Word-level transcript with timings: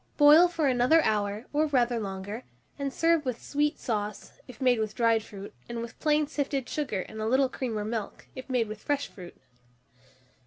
Boil 0.17 0.47
for 0.47 0.67
another 0.67 1.03
hour, 1.03 1.45
or 1.53 1.67
rather 1.67 1.99
longer, 1.99 2.43
and 2.79 2.91
serve 2.91 3.23
with 3.23 3.39
sweet 3.39 3.77
sauce, 3.77 4.39
if 4.47 4.59
made 4.59 4.79
with 4.79 4.95
dried 4.95 5.21
fruit, 5.21 5.53
and 5.69 5.79
with 5.83 5.99
plain 5.99 6.25
sifted 6.25 6.67
sugar 6.67 7.01
and 7.01 7.21
a 7.21 7.27
little 7.27 7.49
cream 7.49 7.77
or 7.77 7.85
milk, 7.85 8.25
if 8.35 8.49
made 8.49 8.67
with 8.67 8.81
fresh 8.81 9.07
fruit. 9.07 9.37